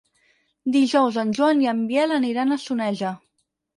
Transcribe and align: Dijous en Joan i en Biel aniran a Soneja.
Dijous 0.75 1.19
en 1.23 1.35
Joan 1.39 1.63
i 1.65 1.69
en 1.73 1.83
Biel 1.91 2.17
aniran 2.19 2.57
a 2.57 2.59
Soneja. 2.67 3.13